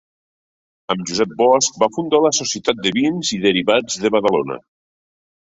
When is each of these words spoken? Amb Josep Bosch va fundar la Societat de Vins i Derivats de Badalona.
Amb 0.93 1.03
Josep 1.11 1.35
Bosch 1.41 1.77
va 1.83 1.91
fundar 1.99 2.21
la 2.23 2.33
Societat 2.37 2.81
de 2.87 2.95
Vins 2.97 3.33
i 3.39 3.39
Derivats 3.47 4.03
de 4.07 4.13
Badalona. 4.17 4.61